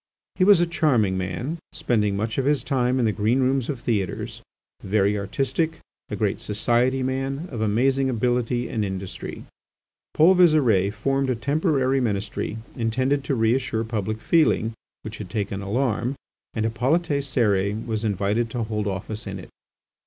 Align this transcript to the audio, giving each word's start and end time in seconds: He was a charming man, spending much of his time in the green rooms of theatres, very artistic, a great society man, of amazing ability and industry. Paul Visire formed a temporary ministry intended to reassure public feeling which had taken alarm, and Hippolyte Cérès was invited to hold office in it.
He 0.33 0.43
was 0.43 0.59
a 0.59 0.65
charming 0.65 1.15
man, 1.15 1.59
spending 1.73 2.17
much 2.17 2.39
of 2.39 2.45
his 2.45 2.63
time 2.63 2.97
in 2.97 3.05
the 3.05 3.11
green 3.11 3.39
rooms 3.39 3.69
of 3.69 3.81
theatres, 3.81 4.41
very 4.81 5.15
artistic, 5.15 5.77
a 6.09 6.15
great 6.15 6.41
society 6.41 7.03
man, 7.03 7.47
of 7.51 7.61
amazing 7.61 8.09
ability 8.09 8.67
and 8.67 8.83
industry. 8.83 9.45
Paul 10.15 10.33
Visire 10.33 10.91
formed 10.91 11.29
a 11.29 11.35
temporary 11.35 12.01
ministry 12.01 12.57
intended 12.75 13.23
to 13.25 13.35
reassure 13.35 13.83
public 13.83 14.19
feeling 14.19 14.73
which 15.03 15.19
had 15.19 15.29
taken 15.29 15.61
alarm, 15.61 16.15
and 16.55 16.65
Hippolyte 16.65 17.03
Cérès 17.21 17.85
was 17.85 18.03
invited 18.03 18.49
to 18.49 18.63
hold 18.63 18.87
office 18.87 19.27
in 19.27 19.37
it. 19.37 19.49